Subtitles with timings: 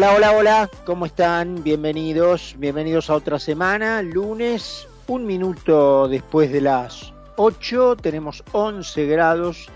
[0.00, 1.62] Hola, hola, hola, ¿cómo están?
[1.62, 9.68] Bienvenidos, bienvenidos a otra semana, lunes, un minuto después de las 8, tenemos 11 grados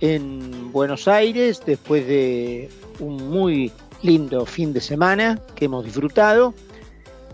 [0.00, 2.68] en Buenos Aires después de
[2.98, 3.72] un muy
[4.02, 6.52] lindo fin de semana que hemos disfrutado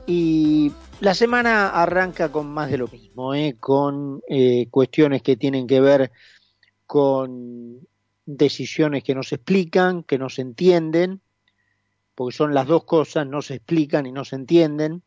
[0.06, 0.70] y
[1.00, 3.56] la semana arranca con más de lo mismo, ¿eh?
[3.58, 6.12] con eh, cuestiones que tienen que ver
[6.86, 7.80] con
[8.24, 11.22] decisiones que no se explican, que no se entienden,
[12.20, 15.02] porque son las dos cosas, no se explican y no se entienden.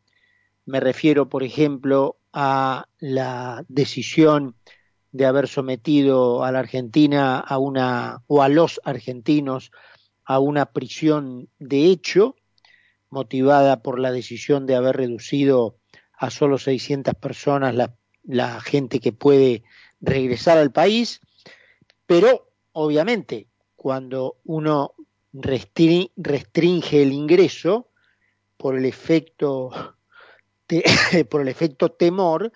[0.66, 4.56] Me refiero, por ejemplo, a la decisión
[5.12, 9.70] de haber sometido a la Argentina a una o a los argentinos
[10.24, 12.34] a una prisión de hecho
[13.10, 15.76] motivada por la decisión de haber reducido
[16.14, 19.62] a solo 600 personas la, la gente que puede
[20.00, 21.20] regresar al país,
[22.06, 24.93] pero obviamente cuando uno
[25.34, 27.90] restringe el ingreso
[28.56, 29.70] por el efecto
[31.30, 32.52] por el efecto temor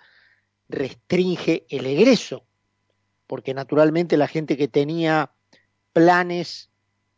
[0.68, 2.44] restringe el egreso.
[3.26, 5.32] Porque naturalmente la gente que tenía
[5.92, 6.70] planes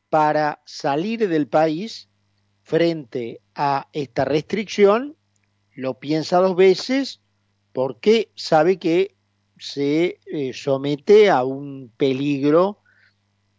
[0.09, 2.09] para salir del país
[2.63, 5.17] frente a esta restricción
[5.75, 7.21] lo piensa dos veces
[7.73, 9.15] porque sabe que
[9.59, 12.79] se eh, somete a un peligro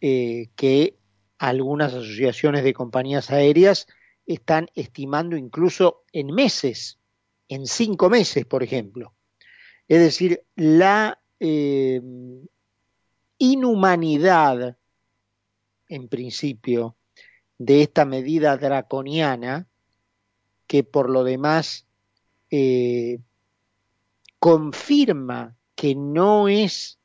[0.00, 0.98] eh, que
[1.42, 3.88] algunas asociaciones de compañías aéreas
[4.26, 7.00] están estimando incluso en meses,
[7.48, 9.12] en cinco meses, por ejemplo.
[9.88, 12.00] Es decir, la eh,
[13.38, 14.76] inhumanidad,
[15.88, 16.94] en principio,
[17.58, 19.66] de esta medida draconiana,
[20.68, 21.86] que por lo demás
[22.52, 23.18] eh,
[24.38, 27.00] confirma que no es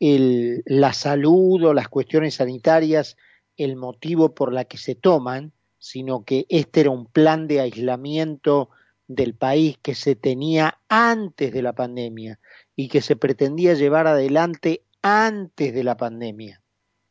[0.00, 3.16] el, la salud o las cuestiones sanitarias
[3.56, 8.70] el motivo por la que se toman, sino que este era un plan de aislamiento
[9.06, 12.40] del país que se tenía antes de la pandemia
[12.74, 16.62] y que se pretendía llevar adelante antes de la pandemia.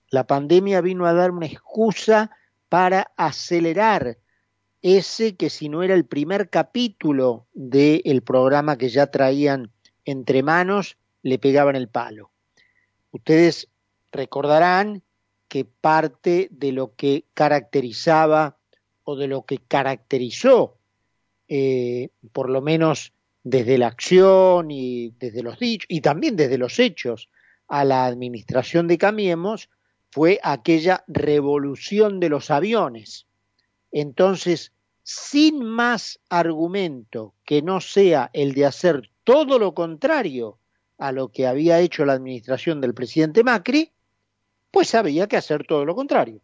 [0.09, 2.31] La pandemia vino a dar una excusa
[2.69, 4.17] para acelerar
[4.81, 9.71] ese que si no era el primer capítulo del programa que ya traían
[10.05, 12.31] entre manos, le pegaban el palo.
[13.11, 13.69] Ustedes
[14.11, 15.03] recordarán
[15.53, 18.57] que parte de lo que caracterizaba
[19.03, 20.79] o de lo que caracterizó,
[21.47, 26.79] eh, por lo menos desde la acción y desde los dichos, y también desde los
[26.79, 27.29] hechos,
[27.67, 29.69] a la administración de Camiemos,
[30.09, 33.27] fue aquella revolución de los aviones.
[33.91, 34.71] Entonces,
[35.03, 40.57] sin más argumento que no sea el de hacer todo lo contrario
[40.97, 43.91] a lo que había hecho la administración del presidente Macri,
[44.73, 46.41] pues había que hacer todo lo contrario.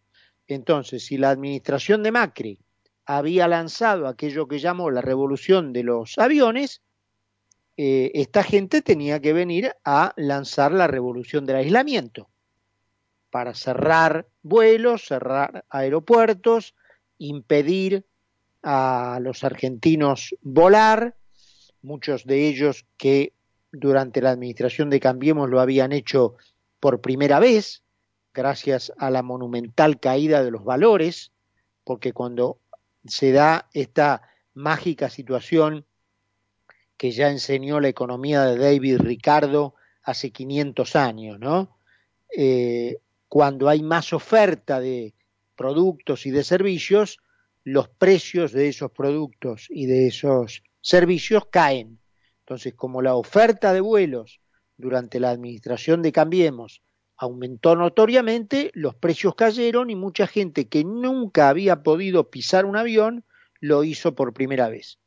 [0.47, 2.59] Entonces, si la administración de Macri
[3.07, 6.83] había lanzado aquello que llamó la revolución de los aviones,
[7.75, 12.29] eh, esta gente tenía que venir a lanzar la revolución del aislamiento
[13.31, 16.75] para cerrar vuelos, cerrar aeropuertos,
[17.17, 18.05] impedir
[18.61, 21.15] a los argentinos volar,
[21.81, 23.33] muchos de ellos que
[23.71, 26.35] durante la administración de Cambiemos lo habían hecho
[26.79, 27.81] por primera vez,
[28.39, 31.33] gracias a la monumental caída de los valores,
[31.83, 32.61] porque cuando
[33.05, 34.21] se da esta
[34.53, 35.85] mágica situación
[36.95, 41.77] que ya enseñó la economía de David Ricardo hace 500 años, ¿no?
[42.33, 45.13] Eh, cuando hay más oferta de
[45.57, 47.19] productos y de servicios,
[47.65, 51.99] los precios de esos productos y de esos servicios caen.
[52.39, 54.39] Entonces, como la oferta de vuelos
[54.77, 56.81] durante la administración de Cambiemos
[57.19, 63.25] aumentó notoriamente, los precios cayeron y mucha gente que nunca había podido pisar un avión
[63.59, 64.99] lo hizo por primera vez.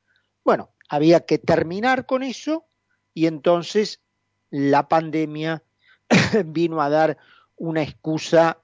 [0.45, 2.67] Bueno, había que terminar con eso
[3.15, 4.03] y entonces
[4.51, 5.63] la pandemia
[6.45, 7.17] vino a dar
[7.57, 8.59] una excusa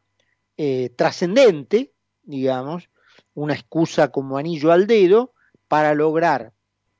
[0.58, 1.94] eh, trascendente,
[2.24, 2.90] digamos,
[3.32, 5.32] una excusa como anillo al dedo
[5.68, 6.52] para lograr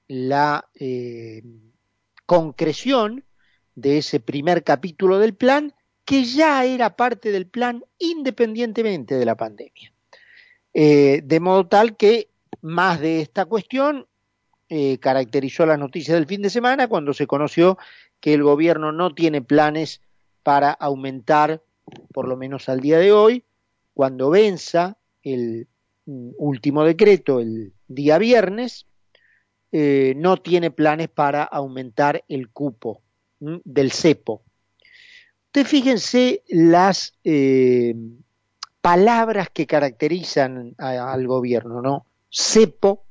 [0.06, 1.42] la eh,
[2.24, 3.26] concreción
[3.74, 5.74] de ese primer capítulo del plan
[6.08, 9.92] que ya era parte del plan independientemente de la pandemia.
[10.72, 12.30] Eh, de modo tal que
[12.62, 14.06] más de esta cuestión
[14.70, 17.76] eh, caracterizó las noticias del fin de semana cuando se conoció
[18.20, 20.00] que el gobierno no tiene planes
[20.42, 21.62] para aumentar,
[22.14, 23.44] por lo menos al día de hoy,
[23.92, 25.68] cuando venza el
[26.06, 28.86] mm, último decreto el día viernes,
[29.72, 33.02] eh, no tiene planes para aumentar el cupo
[33.40, 34.42] del cepo
[35.64, 37.94] Fíjense las eh,
[38.80, 42.06] palabras que caracterizan al gobierno, ¿no?
[42.30, 43.04] Cepo,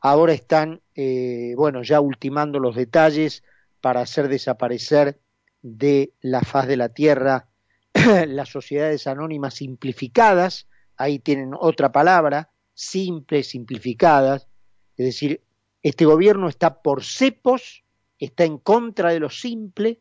[0.00, 3.42] ahora están, eh, bueno, ya ultimando los detalles
[3.80, 5.18] para hacer desaparecer
[5.62, 7.48] de la faz de la tierra
[8.26, 14.48] las sociedades anónimas simplificadas, ahí tienen otra palabra, simples, simplificadas,
[14.96, 15.42] es decir,
[15.82, 17.84] este gobierno está por cepos,
[18.18, 20.00] está en contra de lo simple,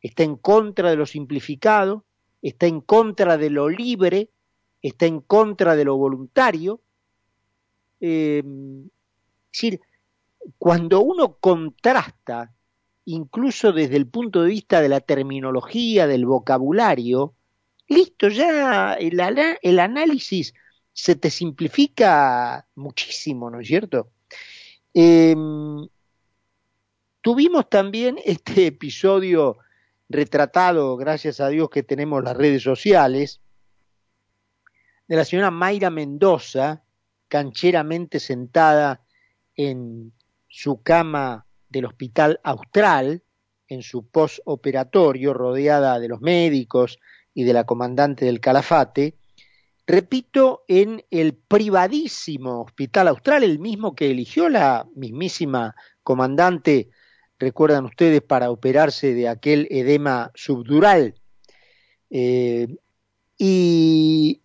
[0.00, 2.04] está en contra de lo simplificado,
[2.42, 4.30] está en contra de lo libre,
[4.82, 6.80] está en contra de lo voluntario.
[8.00, 9.80] Eh, es decir,
[10.58, 12.54] cuando uno contrasta,
[13.04, 17.34] incluso desde el punto de vista de la terminología, del vocabulario,
[17.88, 19.20] listo, ya el,
[19.62, 20.54] el análisis
[20.92, 24.10] se te simplifica muchísimo, ¿no es cierto?
[24.94, 25.86] Em,
[27.20, 29.58] tuvimos también este episodio
[30.10, 33.40] retratado, gracias a Dios que tenemos las redes sociales,
[35.06, 36.82] de la señora Mayra Mendoza,
[37.28, 39.02] cancheramente sentada
[39.54, 40.12] en
[40.48, 43.22] su cama del Hospital Austral,
[43.68, 46.98] en su postoperatorio, rodeada de los médicos
[47.32, 49.14] y de la comandante del Calafate,
[49.86, 56.90] repito, en el privadísimo Hospital Austral, el mismo que eligió la mismísima comandante,
[57.40, 61.14] recuerdan ustedes, para operarse de aquel edema subdural.
[62.10, 62.76] Eh,
[63.38, 64.42] y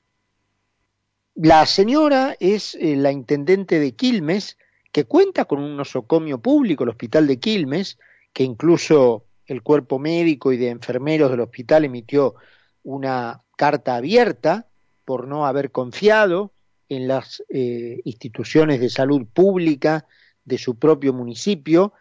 [1.36, 4.58] la señora es eh, la intendente de Quilmes,
[4.92, 8.00] que cuenta con un nosocomio público, el Hospital de Quilmes,
[8.32, 12.36] que incluso el cuerpo médico y de enfermeros del hospital emitió
[12.84, 14.68] una carta abierta
[15.04, 16.54] por no haber confiado
[16.88, 20.06] en las eh, instituciones de salud pública
[20.46, 21.94] de su propio municipio,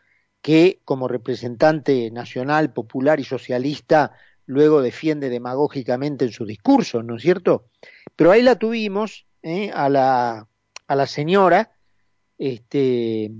[0.45, 4.13] que como representante nacional, popular y socialista
[4.45, 7.65] luego defiende demagógicamente en su discurso, ¿no es cierto?
[8.15, 9.71] Pero ahí la tuvimos ¿eh?
[9.73, 11.73] a, la, señora,
[12.37, 13.31] este,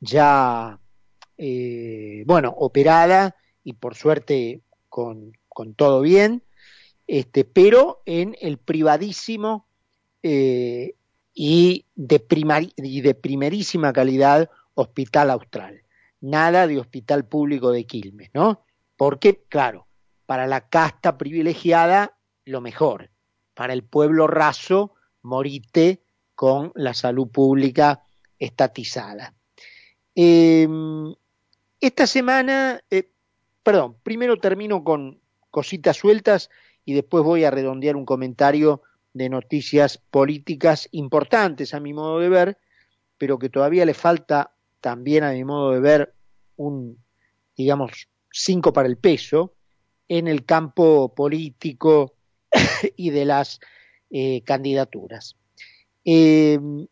[0.00, 0.80] ya,
[1.38, 6.42] eh, bueno, operada y por suerte con, con todo bien,
[7.06, 9.68] este, pero en el privadísimo
[10.24, 10.96] eh,
[11.32, 12.20] y, de
[12.78, 15.82] y de primerísima calidad Hospital Austral.
[16.22, 18.64] Nada de hospital público de Quilmes, ¿no?
[18.96, 19.86] Porque, claro,
[20.24, 23.10] para la casta privilegiada, lo mejor.
[23.54, 26.02] Para el pueblo raso, morite
[26.34, 28.02] con la salud pública
[28.38, 29.34] estatizada.
[30.14, 31.14] Em,
[31.80, 33.10] esta semana, eh,
[33.62, 35.20] perdón, primero termino con
[35.50, 36.50] cositas sueltas
[36.84, 38.82] y después voy a redondear un comentario
[39.12, 42.58] de noticias políticas importantes a mi modo de ver,
[43.18, 46.14] pero que todavía le falta también a mi modo de ver
[46.56, 47.02] un,
[47.56, 49.54] digamos, cinco para el peso
[50.08, 52.16] en el campo político
[52.96, 53.60] y de las
[54.10, 55.36] eh, candidaturas.
[56.04, 56.86] Em,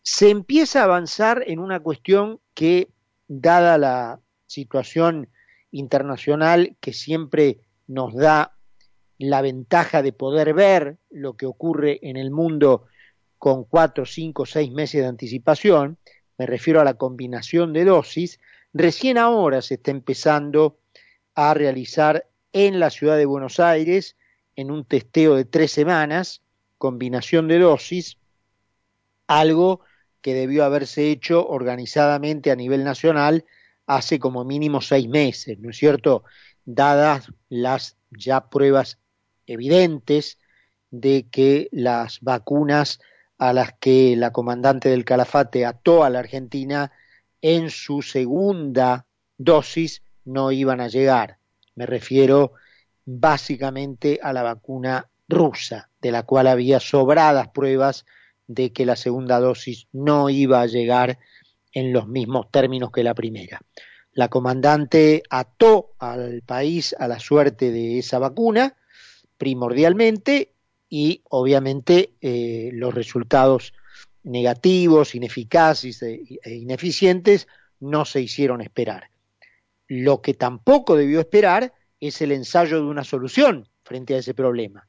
[0.00, 2.88] se empieza a avanzar en una cuestión que,
[3.26, 5.30] dada la situación
[5.70, 8.56] internacional que siempre nos da
[9.18, 12.86] la ventaja de poder ver lo que ocurre en el mundo
[13.38, 15.98] con cuatro, cinco, seis meses de anticipación,
[16.38, 18.40] me refiero a la combinación de dosis,
[18.72, 20.78] recién ahora se está empezando
[21.34, 24.16] a realizar en la ciudad de Buenos Aires,
[24.56, 26.42] en un testeo de tres semanas,
[26.78, 28.18] combinación de dosis,
[29.26, 29.80] algo
[30.20, 33.44] que debió haberse hecho organizadamente a nivel nacional
[33.86, 36.24] hace como mínimo seis meses, ¿no es cierto?
[36.64, 38.98] dadas las ya pruebas
[39.46, 40.38] evidentes
[40.90, 43.00] de que las vacunas
[43.48, 46.92] a las que la comandante del Calafate ató a la Argentina
[47.42, 49.04] en su segunda
[49.36, 51.36] dosis no iban a llegar.
[51.74, 52.52] Me refiero
[53.04, 58.06] básicamente a la vacuna rusa, de la cual había sobradas pruebas
[58.46, 61.18] de que la segunda dosis no iba a llegar
[61.72, 63.60] en los mismos términos que la primera.
[64.12, 68.74] La comandante ató al país a la suerte de esa vacuna,
[69.36, 70.53] primordialmente,
[70.88, 73.72] y obviamente eh, los resultados
[74.22, 77.46] negativos, ineficaces e, e ineficientes
[77.80, 79.10] no se hicieron esperar.
[79.86, 84.88] Lo que tampoco debió esperar es el ensayo de una solución frente a ese problema.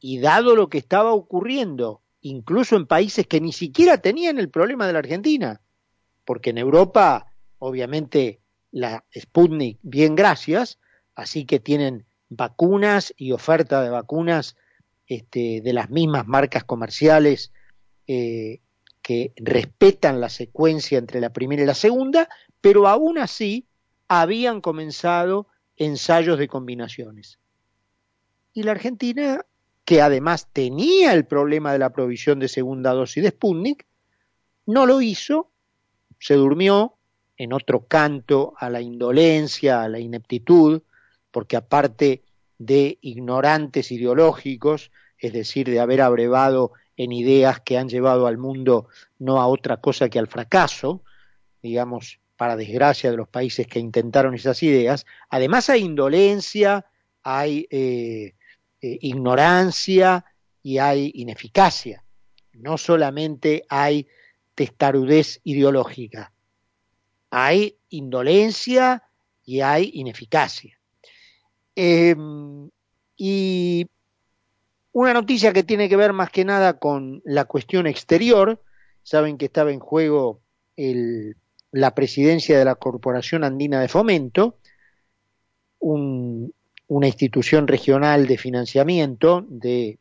[0.00, 4.86] Y dado lo que estaba ocurriendo, incluso en países que ni siquiera tenían el problema
[4.86, 5.60] de la Argentina,
[6.24, 7.26] porque en Europa,
[7.58, 8.40] obviamente,
[8.70, 10.78] la Sputnik, bien gracias,
[11.14, 14.56] así que tienen vacunas y oferta de vacunas
[15.06, 17.52] este, de las mismas marcas comerciales
[18.06, 18.60] eh,
[19.02, 22.28] que respetan la secuencia entre la primera y la segunda,
[22.60, 23.66] pero aún así
[24.08, 27.38] habían comenzado ensayos de combinaciones.
[28.52, 29.44] Y la Argentina
[29.84, 33.86] que además tenía el problema de la provisión de segunda dosis de Sputnik,
[34.66, 35.50] no lo hizo,
[36.18, 36.96] se durmió
[37.36, 40.82] en otro canto a la indolencia, a la ineptitud,
[41.30, 42.22] porque aparte
[42.64, 48.88] de ignorantes ideológicos, es decir, de haber abrevado en ideas que han llevado al mundo
[49.18, 51.02] no a otra cosa que al fracaso,
[51.62, 56.86] digamos, para desgracia de los países que intentaron esas ideas, además hay indolencia,
[57.22, 58.34] hay eh,
[58.80, 60.24] eh, ignorancia
[60.62, 62.04] y hay ineficacia.
[62.52, 64.06] No solamente hay
[64.54, 66.32] testarudez ideológica,
[67.30, 69.02] hay indolencia
[69.44, 70.73] y hay ineficacia.
[71.76, 72.70] Em,
[73.16, 73.86] y
[74.92, 78.62] una noticia que tiene que ver más que nada con la cuestión exterior,
[79.02, 80.40] saben que estaba en juego
[81.72, 84.58] la presidencia de la Corporación Andina de Fomento,
[85.80, 89.98] una institución regional de financiamiento de,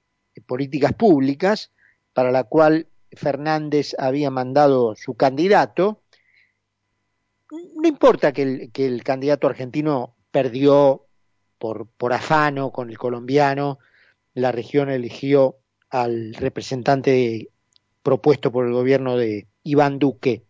[0.47, 1.71] políticas públicas,
[2.13, 6.01] para la cual Fernández había mandado su candidato.
[7.51, 11.05] No importa que el candidato argentino perdió
[11.63, 13.79] por, afano con el colombiano,
[14.33, 17.51] la región eligió al representante
[18.01, 20.43] propuesto por el gobierno de Iván Duque.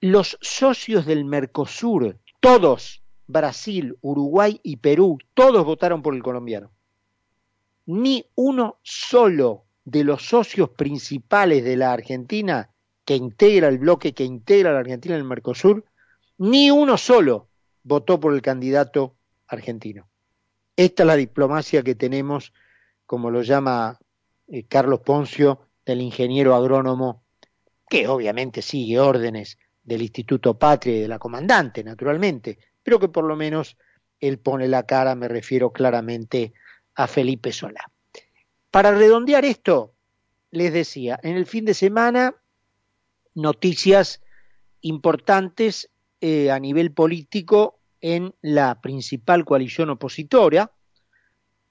[0.00, 6.70] Los socios del Mercosur, todos, Brasil, Uruguay y Perú, todos votaron por el colombiano.
[7.86, 12.70] Ni uno solo de los socios principales de la Argentina
[13.04, 15.84] que integra el bloque que integra la Argentina en el Mercosur,
[16.38, 17.48] ni uno solo
[17.82, 20.08] votó por el candidato argentino.
[20.76, 22.52] Esta es la diplomacia que tenemos,
[23.06, 23.98] como lo llama
[24.48, 27.24] eh, Carlos Poncio, del ingeniero agrónomo,
[27.88, 33.24] que obviamente sigue órdenes del Instituto Patria y de la comandante, naturalmente, pero que por
[33.24, 33.76] lo menos
[34.20, 36.52] él pone la cara, me refiero claramente
[36.94, 37.90] a Felipe Solá.
[38.70, 39.94] Para redondear esto,
[40.50, 42.36] les decía, en el fin de semana,
[43.34, 44.22] noticias
[44.80, 45.90] importantes
[46.24, 50.70] eh, a nivel político en la principal coalición opositora.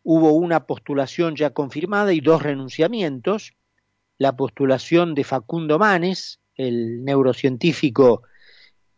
[0.04, 3.54] Hubo una postulación ya confirmada y dos renunciamientos.
[4.18, 8.24] La postulación de Facundo Manes, el neurocientífico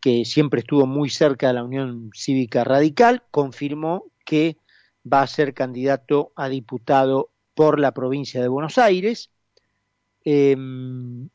[0.02, 4.58] que siempre estuvo muy cerca de la Unión Cívica Radical, confirmó que
[5.06, 9.30] va a ser candidato a diputado por la provincia de Buenos Aires.
[10.24, 11.30] Em,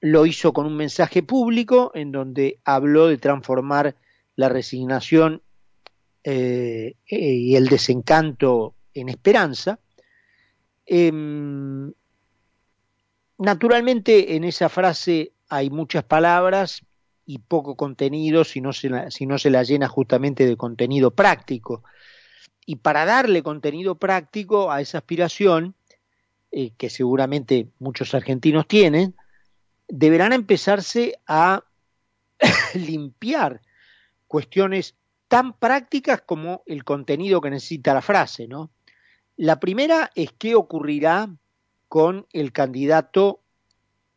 [0.00, 3.96] lo hizo con un mensaje público en donde habló de transformar
[4.36, 5.42] la resignación
[6.22, 9.80] eh, eh, y el desencanto en esperanza.
[10.86, 11.92] Em,
[13.38, 16.82] naturalmente en esa frase hay muchas palabras
[17.26, 21.10] y poco contenido si no, se la, si no se la llena justamente de contenido
[21.10, 21.82] práctico.
[22.64, 25.74] Y para darle contenido práctico a esa aspiración,
[26.50, 29.14] eh, que seguramente muchos argentinos tienen,
[29.88, 31.64] deberán empezarse a
[32.74, 33.62] limpiar
[34.26, 34.94] cuestiones
[35.28, 38.70] tan prácticas como el contenido que necesita la frase, ¿no?
[39.36, 41.28] La primera es qué ocurrirá
[41.88, 43.40] con el candidato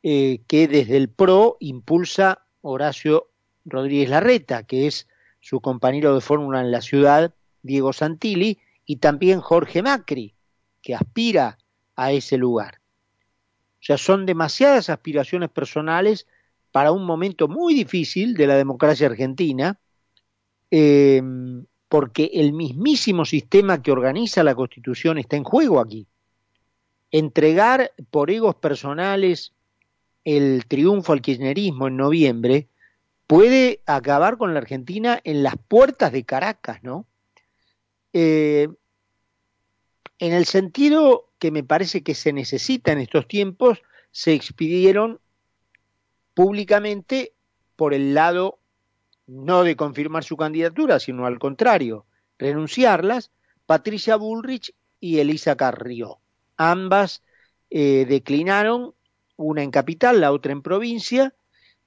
[0.03, 3.29] eh, que desde el PRO impulsa Horacio
[3.65, 5.07] Rodríguez Larreta, que es
[5.39, 10.33] su compañero de fórmula en la ciudad, Diego Santilli, y también Jorge Macri,
[10.81, 11.57] que aspira
[11.95, 12.80] a ese lugar.
[13.81, 16.27] O sea, son demasiadas aspiraciones personales
[16.71, 19.79] para un momento muy difícil de la democracia argentina,
[20.69, 21.21] eh,
[21.89, 26.07] porque el mismísimo sistema que organiza la Constitución está en juego aquí.
[27.09, 29.51] Entregar por egos personales
[30.23, 32.67] el triunfo al kirchnerismo en noviembre
[33.25, 37.07] puede acabar con la Argentina en las puertas de Caracas, ¿no?
[38.13, 38.67] Eh,
[40.19, 43.81] en el sentido que me parece que se necesita en estos tiempos,
[44.11, 45.19] se expidieron
[46.35, 47.33] públicamente
[47.75, 48.59] por el lado
[49.25, 52.05] no de confirmar su candidatura, sino al contrario,
[52.37, 53.31] renunciarlas,
[53.65, 56.19] Patricia Bullrich y Elisa Carrió.
[56.57, 57.23] Ambas
[57.71, 58.93] eh, declinaron,
[59.35, 61.33] una en capital, la otra en provincia.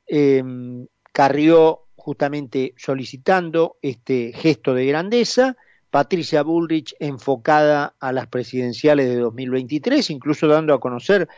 [0.08, 5.56] Em, Carrió justamente solicitando este gesto de grandeza
[5.94, 11.28] Patricia Bullrich enfocada a las presidenciales de 2023, incluso dando a conocer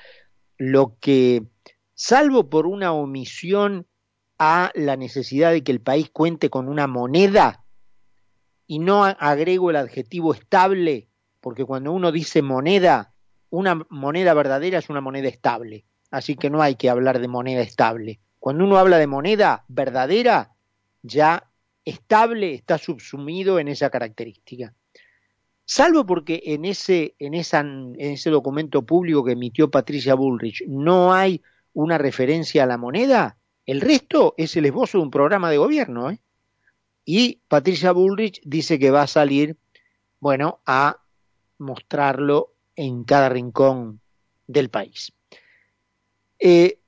[0.56, 1.42] lo que,
[1.92, 3.86] salvo por una omisión
[4.38, 7.66] a la necesidad de que el país cuente con una moneda,
[8.66, 11.10] y no agrego el adjetivo estable,
[11.42, 13.12] porque cuando uno dice moneda,
[13.50, 17.60] una moneda verdadera es una moneda estable, así que no hay que hablar de moneda
[17.60, 18.20] estable.
[18.38, 20.54] Cuando uno habla de moneda verdadera,
[21.02, 21.50] ya
[21.86, 24.74] estable está subsumido en esa característica.
[25.64, 31.42] salvo porque en ese, en, en ese documento público que emitió Patricia Bullrich no hay
[31.72, 36.10] una referencia a la moneda, el resto es el esbozo de un programa de gobierno.
[36.10, 36.20] ¿eh?
[37.04, 39.56] Y Patricia Bullrich dice que va a salir,
[40.20, 41.00] bueno, a
[41.58, 44.00] mostrarlo en cada rincón
[44.46, 45.12] del país.
[46.38, 46.78] Eh,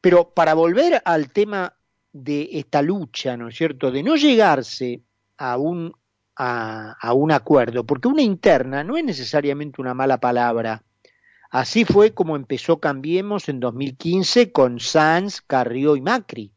[0.00, 1.76] pero para volver al tema
[2.12, 5.02] de esta lucha, ¿no es cierto?, de no llegarse
[5.36, 5.94] a un,
[6.36, 10.82] a, a un acuerdo, porque una interna no es necesariamente una mala palabra.
[11.50, 16.52] Así fue como empezó Cambiemos en 2015 con Sanz, Carrió y Macri.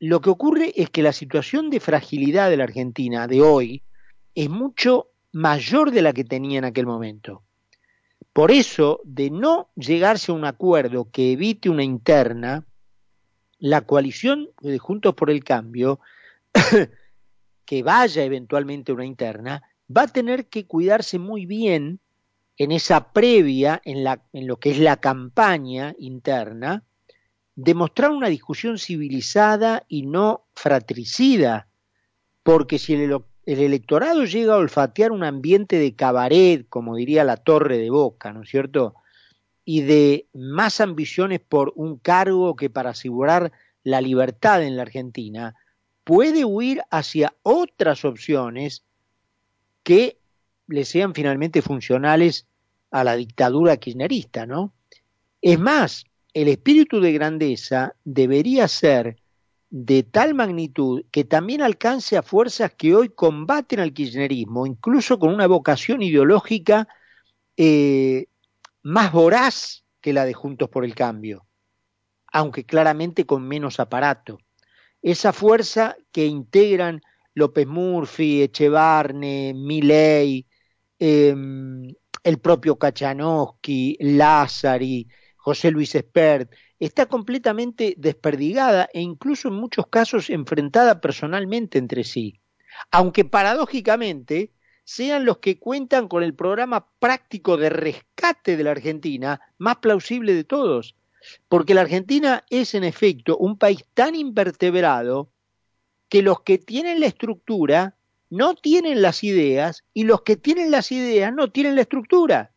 [0.00, 3.82] Lo que ocurre es que la situación de fragilidad de la Argentina de hoy
[4.34, 7.42] es mucho mayor de la que tenía en aquel momento.
[8.32, 12.66] Por eso, de no llegarse a un acuerdo que evite una interna,
[13.58, 16.00] la coalición de Juntos por el Cambio,
[17.64, 19.62] que vaya eventualmente una interna,
[19.94, 22.00] va a tener que cuidarse muy bien
[22.56, 26.84] en esa previa, en, la, en lo que es la campaña interna,
[27.56, 31.68] demostrar una discusión civilizada y no fratricida,
[32.42, 37.78] porque si el electorado llega a olfatear un ambiente de cabaret, como diría la torre
[37.78, 38.94] de Boca, ¿no es cierto?
[39.64, 43.52] Y de más ambiciones por un cargo que para asegurar
[43.82, 45.54] la libertad en la Argentina,
[46.04, 48.84] puede huir hacia otras opciones
[49.82, 50.18] que
[50.66, 52.46] le sean finalmente funcionales
[52.90, 54.72] a la dictadura kirchnerista, ¿no?
[55.40, 59.16] Es más, el espíritu de grandeza debería ser
[59.70, 65.34] de tal magnitud que también alcance a fuerzas que hoy combaten al kirchnerismo, incluso con
[65.34, 66.88] una vocación ideológica
[67.56, 68.26] eh,
[68.84, 71.46] más voraz que la de Juntos por el Cambio,
[72.30, 74.38] aunque claramente con menos aparato.
[75.02, 77.00] Esa fuerza que integran
[77.34, 80.46] López Murphy, Echevarne, Milei,
[80.98, 89.86] em, el propio Kachanowski, Lázari, José Luis Espert, está completamente desperdigada e incluso en muchos
[89.86, 92.40] casos enfrentada personalmente entre sí,
[92.90, 94.52] aunque paradójicamente
[94.84, 100.34] sean los que cuentan con el programa práctico de rescate de la Argentina más plausible
[100.34, 100.94] de todos,
[101.48, 105.30] porque la Argentina es en efecto un país tan invertebrado
[106.08, 107.96] que los que tienen la estructura
[108.30, 112.52] no tienen las ideas y los que tienen las ideas no tienen la estructura.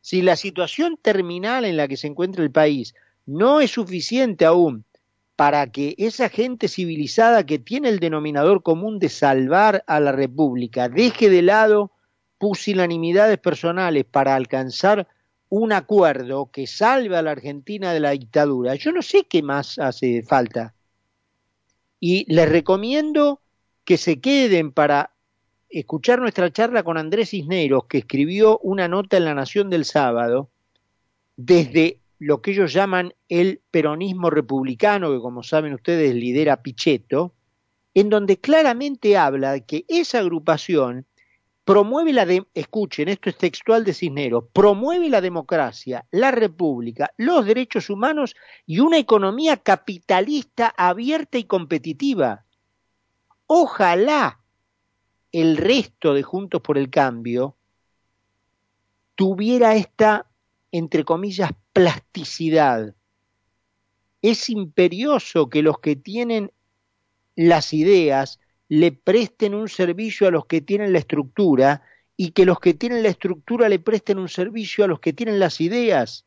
[0.00, 2.94] Si la situación terminal en la que se encuentra el país
[3.26, 4.84] no es suficiente aún
[5.36, 10.88] para que esa gente civilizada que tiene el denominador común de salvar a la República
[10.88, 11.92] deje de lado
[12.38, 15.06] pusilanimidades personales para alcanzar
[15.48, 19.78] un acuerdo que salve a la Argentina de la dictadura, yo no sé qué más
[19.78, 20.74] hace falta.
[22.00, 23.40] Y les recomiendo
[23.84, 25.12] que se queden para
[25.68, 30.50] escuchar nuestra charla con Andrés Cisneros, que escribió una nota en La Nación del sábado,
[31.36, 37.34] desde lo que ellos llaman el peronismo republicano, que como saben ustedes lidera Pichetto,
[37.94, 41.06] en donde claramente habla de que esa agrupación
[41.64, 47.44] promueve la de, escuchen, esto es textual de Cisneros, promueve la democracia, la república, los
[47.44, 52.44] derechos humanos y una economía capitalista abierta y competitiva.
[53.46, 54.40] Ojalá
[55.32, 57.56] el resto de Juntos por el Cambio
[59.16, 60.26] tuviera esta,
[60.70, 62.94] entre comillas, plasticidad.
[64.22, 66.50] Es imperioso que los que tienen
[67.34, 71.82] las ideas le presten un servicio a los que tienen la estructura
[72.16, 75.38] y que los que tienen la estructura le presten un servicio a los que tienen
[75.38, 76.24] las ideas.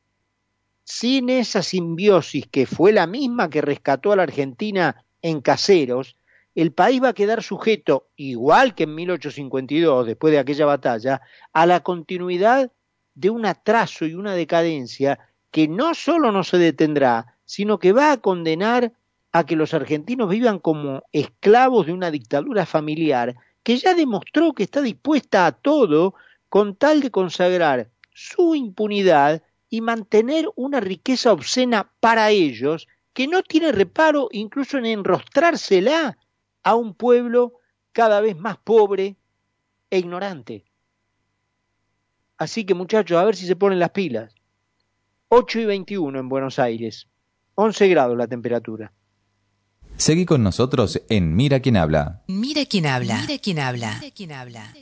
[0.83, 6.15] Sin esa simbiosis que fue la misma que rescató a la Argentina en caseros,
[6.53, 11.21] el país va a quedar sujeto, igual que en 1852, después de aquella batalla,
[11.53, 12.71] a la continuidad
[13.15, 15.17] de un atraso y una decadencia
[15.51, 18.93] que no solo no se detendrá, sino que va a condenar
[19.31, 24.63] a que los argentinos vivan como esclavos de una dictadura familiar que ya demostró que
[24.63, 26.15] está dispuesta a todo
[26.49, 33.43] con tal de consagrar su impunidad y mantener una riqueza obscena para ellos que no
[33.43, 36.17] tiene reparo incluso en enrostrársela
[36.63, 37.53] a un pueblo
[37.91, 39.15] cada vez más pobre
[39.89, 40.65] e ignorante.
[42.37, 44.33] Así que muchachos, a ver si se ponen las pilas.
[45.31, 47.07] 8 y 21 en Buenos Aires,
[47.53, 48.91] 11 grados la temperatura.
[49.95, 52.23] Seguí con nosotros en Mira quién habla.
[52.25, 53.21] Mira quién habla.
[53.27, 53.99] Mira quién habla.
[54.01, 54.73] Mira quién habla.